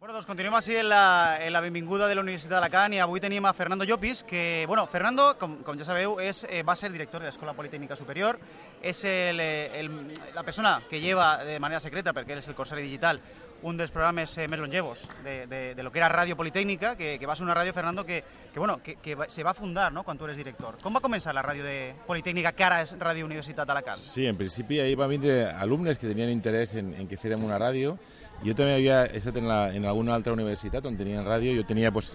Bueno, 0.00 0.14
doncs 0.16 0.24
continuem 0.24 0.54
així 0.56 0.78
en 0.80 0.86
la, 0.88 1.36
en 1.44 1.52
la 1.52 1.60
benvinguda 1.60 2.06
de 2.08 2.14
la 2.16 2.22
Universitat 2.22 2.54
d'Alacant 2.54 2.94
i 2.96 3.00
avui 3.04 3.20
tenim 3.20 3.44
a 3.44 3.50
Fernando 3.52 3.84
Llopis, 3.84 4.22
que, 4.24 4.64
bueno, 4.66 4.86
Fernando, 4.88 5.34
com, 5.36 5.58
com 5.60 5.76
ja 5.76 5.84
sabeu, 5.84 6.14
és, 6.24 6.40
eh, 6.48 6.62
va 6.64 6.72
ser 6.72 6.88
director 6.88 7.20
de 7.20 7.28
l'Escola 7.28 7.52
Politécnica 7.52 7.98
Superior, 8.00 8.38
és 8.80 9.02
el, 9.04 9.44
eh, 9.44 9.68
el, 9.76 9.90
la 10.32 10.42
persona 10.42 10.78
que 10.88 11.02
lleva 11.04 11.44
de 11.44 11.58
manera 11.60 11.84
secreta, 11.84 12.14
perquè 12.16 12.38
és 12.40 12.48
el 12.48 12.56
Corsari 12.56 12.86
Digital, 12.86 13.20
un 13.60 13.76
dels 13.76 13.92
programes 13.92 14.38
eh, 14.38 14.46
més 14.48 14.62
longevos 14.62 15.02
de, 15.20 15.34
de, 15.50 15.60
de 15.76 15.84
lo 15.84 15.92
que 15.92 16.00
era 16.00 16.08
Ràdio 16.08 16.38
Politécnica, 16.38 16.94
que, 16.96 17.18
que 17.20 17.28
va 17.28 17.36
ser 17.36 17.44
una 17.44 17.58
ràdio, 17.58 17.76
Fernando, 17.76 18.06
que, 18.08 18.22
que, 18.54 18.58
bueno, 18.58 18.78
que, 18.80 18.96
que 19.04 19.18
se 19.28 19.44
va 19.44 19.52
fundar 19.52 19.92
no?, 19.92 20.00
quan 20.02 20.16
tu 20.16 20.24
eres 20.24 20.40
director. 20.40 20.80
Com 20.80 20.96
va 20.96 21.04
començar 21.04 21.36
la 21.36 21.44
ràdio 21.44 21.66
de 21.68 21.92
Politécnica, 22.06 22.54
que 22.56 22.64
ara 22.64 22.80
és 22.86 22.96
Ràdio 22.96 23.28
Universitat 23.28 23.68
d'Alacant? 23.68 24.00
Sí, 24.00 24.24
en 24.24 24.40
principi 24.40 24.80
ahí 24.80 24.96
van 24.96 25.12
vindre 25.12 25.42
alumnes 25.52 26.00
que 26.00 26.08
tenien 26.08 26.32
interès 26.32 26.72
en, 26.80 26.94
en 26.96 27.04
que 27.04 27.20
férem 27.20 27.44
una 27.44 27.60
ràdio. 27.60 27.98
Jo 28.40 28.54
també 28.56 28.72
havia 28.78 29.02
estat 29.04 29.36
en, 29.36 29.46
la, 29.50 29.60
en 29.76 29.84
alguna 29.84 30.14
altra 30.16 30.32
universitat 30.32 30.86
on 30.88 30.96
tenien 30.96 31.26
ràdio, 31.26 31.52
jo 31.58 31.66
tenia 31.68 31.92
pues, 31.92 32.14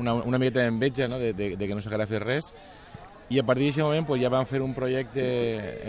una, 0.00 0.14
una 0.16 0.40
miqueta 0.40 0.64
d'enveja 0.64 1.08
no? 1.08 1.18
de, 1.20 1.34
de, 1.36 1.50
de 1.56 1.68
que 1.68 1.76
no 1.76 1.84
s'haguera 1.84 2.08
fet 2.08 2.24
res, 2.24 2.52
i 3.28 3.40
a 3.40 3.44
partir 3.44 3.66
d'aquest 3.66 3.84
moment 3.84 4.06
pues, 4.06 4.22
ja 4.22 4.30
vam 4.30 4.46
fer 4.46 4.62
un 4.62 4.74
projecte 4.74 5.22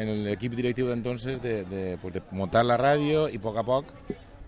en 0.02 0.12
l'equip 0.26 0.56
directiu 0.58 0.90
d'entonces 0.90 1.42
de, 1.42 1.62
de, 1.70 1.84
pues, 2.02 2.16
de 2.18 2.24
muntar 2.32 2.66
la 2.66 2.80
ràdio 2.82 3.28
i 3.30 3.38
a 3.38 3.44
poc 3.44 3.62
a 3.62 3.66
poc 3.68 3.94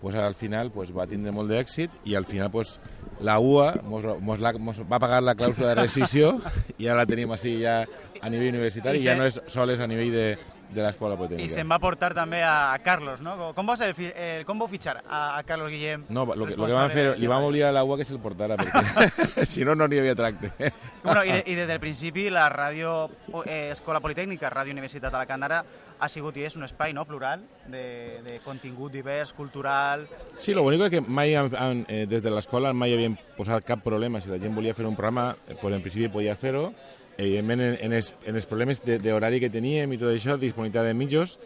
pues, 0.00 0.16
al 0.16 0.34
final 0.34 0.72
pues, 0.74 0.90
va 0.92 1.06
tindre 1.06 1.32
molt 1.32 1.52
d'èxit 1.52 2.02
i 2.04 2.16
al 2.18 2.26
final 2.26 2.50
pues, 2.50 2.78
la 3.20 3.38
UA 3.38 3.80
mos, 3.84 4.04
mos, 4.20 4.40
la, 4.42 4.52
mos 4.58 4.82
va 4.90 4.98
pagar 4.98 5.22
la 5.22 5.36
clàusula 5.38 5.70
de 5.70 5.82
rescisió 5.82 6.38
i 6.82 6.88
ara 6.88 7.04
la 7.04 7.08
tenim 7.08 7.30
així 7.32 7.60
ja 7.62 7.84
a 8.20 8.28
nivell 8.28 8.56
universitari 8.56 8.98
I 8.98 9.06
ja 9.06 9.16
no 9.16 9.28
és 9.28 9.38
sols 9.48 9.80
a 9.80 9.88
nivell 9.88 10.10
de, 10.12 10.26
de 10.70 10.82
l'escola 10.82 11.14
I 11.14 11.18
politécnica. 11.18 11.52
se'n 11.54 11.68
va 11.70 11.78
portar 11.82 12.12
també 12.14 12.42
a, 12.42 12.72
a 12.72 12.78
Carlos, 12.78 13.20
no? 13.20 13.52
Com 13.56 13.66
va 13.68 13.76
ser 13.76 13.88
el, 13.90 13.94
fi- 13.98 14.12
eh, 14.14 14.44
com 14.46 14.58
vau 14.58 14.68
fitxar 14.70 15.00
a, 15.06 15.36
a 15.38 15.42
Carlos 15.44 15.70
Guillem? 15.70 16.04
No, 16.08 16.24
lo 16.24 16.32
que, 16.32 16.38
lo 16.38 16.46
que 16.46 16.50
responsable 16.50 16.76
vam 16.80 16.90
fer, 16.94 17.04
de- 17.10 17.18
li 17.18 17.26
vam 17.26 17.44
obligar 17.48 17.70
a 17.70 17.72
la 17.72 17.84
UA 17.84 17.98
que 17.98 18.04
se'l 18.08 18.20
portara, 18.22 18.56
perquè 18.56 19.46
si 19.52 19.64
no, 19.64 19.74
no 19.74 19.88
n'hi 19.88 19.98
havia 19.98 20.14
tracte. 20.14 20.52
Bueno, 21.02 21.24
i, 21.24 21.32
de, 21.32 21.42
I 21.46 21.54
des 21.58 21.68
del 21.68 21.80
principi 21.80 22.28
la 22.30 22.48
ràdio 22.52 23.10
eh, 23.44 23.70
Escola 23.72 24.00
Politécnica, 24.00 24.50
Ràdio 24.50 24.72
Universitat 24.76 25.10
d'Alacant 25.12 25.42
ara 25.48 25.62
ha 26.00 26.08
sigut 26.08 26.38
i 26.40 26.46
és 26.48 26.54
un 26.56 26.64
espai 26.64 26.94
no, 26.96 27.02
plural 27.04 27.42
de, 27.68 28.22
de 28.24 28.38
contingut 28.40 28.92
divers, 28.94 29.34
cultural... 29.36 30.06
Sí, 30.34 30.54
lo 30.54 30.62
único 30.62 30.86
es 30.86 30.90
que 30.90 31.02
mai, 31.02 31.34
han, 31.34 31.50
han, 31.54 31.82
eh, 31.88 32.06
des 32.08 32.22
de 32.24 32.30
l'escola 32.32 32.72
mai 32.72 32.94
havien 32.94 33.18
posat 33.36 33.66
cap 33.68 33.82
problema. 33.84 34.20
Si 34.24 34.30
la 34.32 34.38
gent 34.40 34.54
volia 34.56 34.72
fer 34.72 34.86
un 34.88 34.96
programa, 34.96 35.34
eh, 35.46 35.58
pues 35.60 35.74
en 35.76 35.82
principi 35.84 36.08
podia 36.08 36.36
fer-ho. 36.40 36.70
Evidentment, 37.20 37.60
en, 37.60 37.74
en, 37.84 37.96
els, 37.98 38.14
en 38.24 38.38
els 38.38 38.46
problemes 38.48 38.80
d'horari 38.80 39.42
que 39.42 39.50
teníem 39.52 39.92
i 39.92 39.98
tot 40.00 40.14
això, 40.14 40.38
disponibilitat 40.40 40.88
de 40.88 40.94
mitjos, 40.96 41.36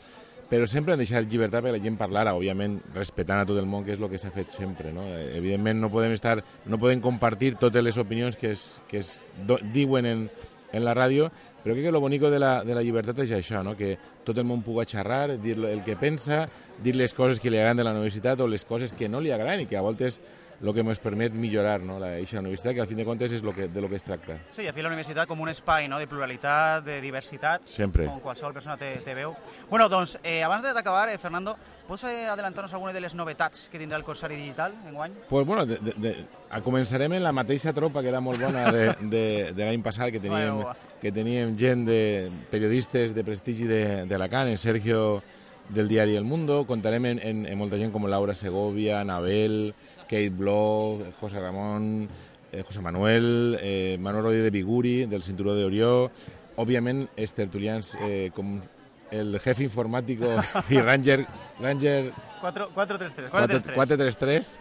però 0.50 0.69
sempre 0.70 0.94
han 0.94 1.00
deixat 1.00 1.27
llibertat 1.31 1.64
perquè 1.64 1.75
la 1.75 1.83
gent 1.83 1.97
parlara, 1.98 2.34
òbviament 2.36 2.77
respectant 2.94 3.41
a 3.42 3.47
tot 3.48 3.58
el 3.58 3.66
món, 3.66 3.84
que 3.84 3.94
és 3.97 4.00
el 4.00 4.11
que 4.12 4.20
s'ha 4.20 4.31
fet 4.34 4.53
sempre. 4.55 4.92
No? 4.94 5.06
Eh, 5.11 5.39
Evidentment 5.41 5.81
no 5.83 5.91
podem, 5.91 6.14
estar, 6.14 6.36
no 6.70 6.78
podem 6.78 7.03
compartir 7.03 7.55
totes 7.61 7.83
les 7.83 7.98
opinions 7.98 8.36
que 8.36 8.53
es, 8.55 8.66
que 8.91 9.00
es 9.00 9.16
do, 9.48 9.58
diuen 9.75 10.06
en, 10.06 10.28
en 10.75 10.84
la 10.84 10.94
ràdio, 10.94 11.31
però 11.64 11.72
crec 11.72 11.88
que 11.88 11.94
lo 11.94 12.03
bonico 12.05 12.31
de 12.31 12.38
la, 12.42 12.59
de 12.66 12.77
la 12.77 12.83
llibertat 12.84 13.25
és 13.25 13.33
això, 13.33 13.64
no? 13.64 13.72
que 13.78 13.97
tot 14.27 14.38
el 14.38 14.47
món 14.47 14.62
pugui 14.66 14.84
xerrar, 14.91 15.38
dir 15.41 15.56
el 15.64 15.83
que 15.86 15.97
pensa, 15.97 16.44
dir 16.83 16.94
les 16.98 17.14
coses 17.16 17.41
que 17.41 17.50
li 17.50 17.59
agraden 17.59 17.81
de 17.81 17.86
la 17.88 17.94
universitat 17.97 18.41
o 18.44 18.50
les 18.50 18.66
coses 18.69 18.92
que 18.92 19.09
no 19.09 19.22
li 19.25 19.33
agraden 19.33 19.64
i 19.64 19.70
que 19.70 19.78
a 19.81 19.84
voltes 19.86 20.20
el 20.62 20.72
que 20.74 20.84
ens 20.84 21.00
permet 21.02 21.34
millorar 21.34 21.80
no? 21.83 21.98
la, 22.00 22.14
eixa 22.20 22.41
universitat, 22.41 22.74
que 22.74 22.83
al 22.84 22.88
fin 22.91 23.00
de 23.00 23.06
comptes 23.06 23.33
és 23.33 23.42
lo 23.42 23.55
que, 23.55 23.69
de 23.69 23.80
lo 23.83 23.88
que 23.88 23.97
es 23.97 24.05
tracta. 24.06 24.38
Sí, 24.55 24.64
i 24.64 24.70
a 24.70 24.74
fi 24.77 24.84
la 24.84 24.91
universitat 24.92 25.28
com 25.28 25.41
un 25.41 25.50
espai 25.52 25.88
no, 25.91 25.98
de 26.00 26.08
pluralitat, 26.10 26.84
de 26.86 27.00
diversitat, 27.05 27.66
Sempre. 27.70 28.09
on 28.10 28.22
qualsevol 28.25 28.54
persona 28.56 28.78
té, 28.81 28.97
té 29.04 29.15
veu. 29.16 29.34
Bueno, 29.70 29.88
doncs, 29.92 30.19
eh, 30.22 30.42
abans 30.44 30.65
d'acabar, 30.65 31.09
eh, 31.12 31.19
Fernando, 31.19 31.56
pots 31.88 32.06
eh, 32.09 32.25
adelantar-nos 32.31 32.72
alguna 32.75 32.94
de 32.94 33.03
les 33.04 33.15
novetats 33.15 33.69
que 33.69 33.78
tindrà 33.78 33.98
el 33.98 34.06
Corsari 34.06 34.37
Digital 34.37 34.72
enguany? 34.88 35.12
Pues 35.28 35.47
bueno, 35.47 35.66
de, 35.66 35.78
de, 35.78 35.94
de, 36.00 36.15
a 36.48 36.62
començarem 36.65 37.12
en 37.12 37.25
la 37.25 37.34
mateixa 37.36 37.75
tropa 37.76 38.03
que 38.03 38.12
era 38.12 38.22
molt 38.25 38.41
bona 38.41 38.71
de, 38.72 38.86
de, 39.03 39.25
de 39.53 39.65
l'any 39.65 39.84
passat, 39.84 40.12
que 40.15 40.22
teníem, 40.22 40.62
Bueno, 40.62 40.76
que 41.03 41.12
teníem 41.12 41.56
gent 41.59 41.84
de 41.84 42.31
periodistes 42.50 43.15
de 43.15 43.25
prestigi 43.25 43.69
de, 43.69 44.06
de 44.09 44.15
Alacant, 44.15 44.48
en 44.48 44.59
Sergio 44.59 45.22
del 45.69 45.88
diari 45.88 46.16
El 46.16 46.25
Mundo, 46.25 46.65
contarem 46.66 47.06
en, 47.06 47.19
en, 47.21 47.44
en 47.47 47.59
molta 47.59 47.76
gent 47.81 47.92
com 47.92 48.06
Laura 48.09 48.34
Segovia, 48.36 49.00
Anabel, 49.00 49.75
Kate 50.14 50.30
Bloch, 50.30 51.02
José 51.19 51.41
Ramón, 51.41 52.08
eh, 52.52 52.62
José 52.62 52.80
Manuel, 52.80 53.58
eh, 53.60 53.98
Manuel 53.98 54.22
Rodríguez 54.22 54.44
de 54.44 54.50
Biguri, 54.50 55.06
del 55.06 55.22
Cinturó 55.22 55.56
de 55.56 55.64
Orió, 55.66 55.91
òbviament 56.54 57.08
els 57.19 57.34
tertulians 57.34 57.97
eh, 57.98 58.30
com 58.36 58.60
el 59.10 59.41
jefe 59.42 59.64
informático 59.66 60.30
i 60.70 60.78
Ranger, 60.78 61.24
Ranger 61.58 62.12
4, 62.41 62.69
433, 62.76 63.74
433. 63.74 64.58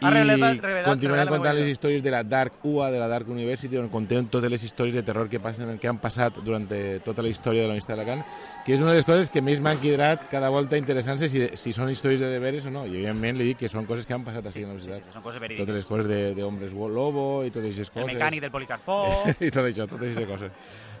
433 0.00 0.04
Ha 0.04 0.10
revelat- 0.10 0.54
i 0.54 0.60
revelat- 0.60 0.84
continuem 0.84 1.16
revelat 1.18 1.28
contant 1.34 1.56
les 1.56 1.68
històries 1.68 2.02
de 2.02 2.10
la 2.10 2.22
Dark 2.24 2.52
UA, 2.64 2.90
de 2.90 2.98
la 2.98 3.08
Dark 3.08 3.28
University, 3.28 3.76
on 3.78 3.88
contem 3.88 4.26
totes 4.28 4.50
les 4.50 4.62
històries 4.62 4.94
de 4.94 5.02
terror 5.02 5.28
que, 5.28 5.40
passen, 5.40 5.78
que 5.78 5.88
han 5.88 5.98
passat 5.98 6.36
durant 6.44 6.68
tota 7.04 7.22
la 7.22 7.28
història 7.28 7.62
de 7.62 7.68
la 7.68 7.72
Universitat 7.74 7.96
d'Alacant, 7.96 8.24
que 8.66 8.74
és 8.74 8.80
una 8.80 8.90
de 8.90 8.96
les 8.96 9.04
coses 9.04 9.30
que 9.30 9.40
més 9.42 9.60
m'han 9.60 9.78
quedat 9.78 10.28
cada 10.30 10.48
volta 10.50 10.76
interessant-se 10.76 11.28
si, 11.28 11.48
si 11.54 11.72
són 11.72 11.90
històries 11.90 12.20
de 12.20 12.28
deberes 12.28 12.66
o 12.66 12.70
no. 12.70 12.86
I 12.86 12.96
evidentment 12.96 13.38
li 13.38 13.44
dic 13.52 13.58
que 13.58 13.68
són 13.68 13.86
coses 13.86 14.04
que 14.06 14.14
han 14.14 14.24
passat 14.24 14.44
així 14.46 14.64
a 14.64 14.68
la 14.68 14.74
Sí, 14.74 14.84
universitat. 14.84 15.04
sí, 15.06 15.12
són 15.12 15.22
coses 15.22 15.40
totes 15.40 15.48
verídiques. 15.48 15.74
les 15.74 15.84
coses 15.86 16.06
de, 16.08 16.34
de 16.34 16.42
Hombres 16.44 16.72
Lobo 16.72 17.44
i 17.44 17.50
totes 17.50 17.74
aquestes 17.74 17.96
El 17.96 18.02
coses. 18.02 18.16
mecànic 18.16 18.40
del 18.40 18.50
Policarpó... 18.50 18.98
I 19.40 19.50
tot 19.50 19.64
això, 19.64 19.88
totes 19.88 20.10
aquestes 20.16 20.26
coses. 20.26 20.52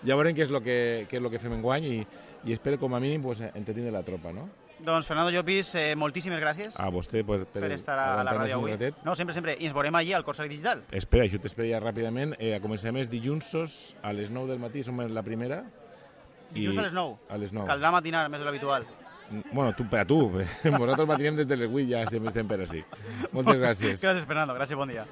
Ja 0.04 0.16
veurem 0.16 0.34
què 0.36 0.42
és 0.44 0.50
el 0.50 0.60
que, 0.62 1.06
què 1.08 1.16
és 1.16 1.22
lo 1.22 1.30
que 1.30 1.38
fem 1.38 1.52
enguany 1.56 1.84
i, 1.84 2.06
i 2.44 2.52
espero 2.52 2.78
com 2.78 2.92
a 2.94 3.00
mínim 3.00 3.22
pues, 3.22 3.40
entretindre 3.40 3.90
la 3.92 4.02
tropa, 4.02 4.32
no? 4.32 4.48
Doncs, 4.78 5.06
Fernando 5.06 5.30
Llopis, 5.30 5.74
eh, 5.78 5.94
moltíssimes 5.96 6.40
gràcies 6.42 6.74
A 6.82 6.88
vostè 6.90 7.22
per, 7.24 7.44
per, 7.46 7.62
per 7.62 7.70
estar 7.76 7.94
a 7.94 7.96
la 7.96 8.06
aguantar-nos 8.10 8.42
ràdio 8.42 8.56
avui. 8.58 8.72
ratet. 8.72 8.98
No, 9.06 9.14
sempre, 9.14 9.34
sempre. 9.36 9.54
I 9.60 9.68
ens 9.68 9.74
veurem 9.76 9.94
allí 9.94 10.12
al 10.12 10.24
Corsari 10.26 10.48
Digital. 10.50 10.82
Espera, 10.90 11.24
això 11.24 11.38
t'espera 11.40 11.68
ja 11.70 11.80
ràpidament. 11.80 12.34
Eh, 12.38 12.58
comencem 12.60 12.96
els 12.96 13.08
dilluns 13.12 13.54
a 14.02 14.12
les 14.12 14.30
9 14.34 14.50
del 14.50 14.58
matí, 14.58 14.82
som 14.84 14.98
la 15.00 15.22
primera. 15.22 15.62
Dilluns 16.50 16.78
a 16.78 16.82
les 16.88 16.92
9. 16.92 17.16
A 17.30 17.38
les 17.38 17.52
9. 17.54 17.68
Caldrà 17.70 17.92
matinar 17.94 18.28
més 18.28 18.40
de 18.42 18.46
l'habitual. 18.50 18.84
Bueno, 19.52 19.72
tu, 19.74 19.86
per 19.88 20.02
a 20.02 20.04
tu. 20.04 20.18
Nosaltres 20.64 21.08
matinem 21.08 21.36
des 21.36 21.46
de 21.48 21.56
les 21.56 21.70
8, 21.70 21.86
ja 21.88 22.04
sempre 22.10 22.28
estem 22.34 22.46
per 22.50 22.60
així. 22.66 22.82
Moltes 23.32 23.56
gràcies. 23.62 24.02
Gràcies, 24.02 24.26
Fernando. 24.26 24.54
Gràcies, 24.58 24.76
bon 24.76 24.90
dia. 24.90 25.06